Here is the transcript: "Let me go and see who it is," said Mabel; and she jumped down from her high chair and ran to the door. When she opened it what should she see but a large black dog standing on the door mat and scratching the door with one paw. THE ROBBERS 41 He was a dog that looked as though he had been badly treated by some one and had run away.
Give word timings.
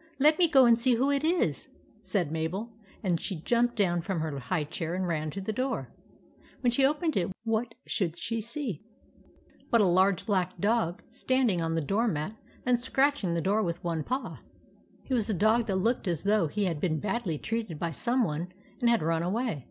"Let 0.18 0.38
me 0.38 0.48
go 0.48 0.64
and 0.64 0.78
see 0.78 0.94
who 0.94 1.10
it 1.10 1.22
is," 1.22 1.68
said 2.02 2.32
Mabel; 2.32 2.72
and 3.02 3.20
she 3.20 3.36
jumped 3.42 3.76
down 3.76 4.00
from 4.00 4.20
her 4.20 4.38
high 4.38 4.64
chair 4.64 4.94
and 4.94 5.06
ran 5.06 5.28
to 5.32 5.40
the 5.42 5.52
door. 5.52 5.92
When 6.62 6.70
she 6.70 6.86
opened 6.86 7.14
it 7.14 7.30
what 7.44 7.74
should 7.84 8.16
she 8.16 8.40
see 8.40 8.82
but 9.70 9.82
a 9.82 9.86
large 9.86 10.24
black 10.24 10.58
dog 10.58 11.02
standing 11.10 11.60
on 11.60 11.74
the 11.74 11.82
door 11.82 12.08
mat 12.08 12.34
and 12.64 12.80
scratching 12.80 13.34
the 13.34 13.42
door 13.42 13.62
with 13.62 13.84
one 13.84 14.02
paw. 14.02 14.18
THE 14.18 14.28
ROBBERS 14.28 14.44
41 15.08 15.08
He 15.08 15.14
was 15.14 15.28
a 15.28 15.34
dog 15.34 15.66
that 15.66 15.76
looked 15.76 16.08
as 16.08 16.22
though 16.22 16.46
he 16.46 16.64
had 16.64 16.80
been 16.80 16.98
badly 16.98 17.36
treated 17.36 17.78
by 17.78 17.90
some 17.90 18.24
one 18.24 18.54
and 18.80 18.88
had 18.88 19.02
run 19.02 19.22
away. 19.22 19.66